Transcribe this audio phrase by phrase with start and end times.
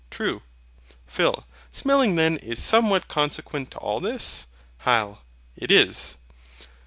[0.09, 0.41] True.
[1.05, 1.45] PHIL.
[1.71, 4.47] Smelling then is somewhat consequent to all this?
[4.83, 5.19] HYL.
[5.55, 6.17] It is.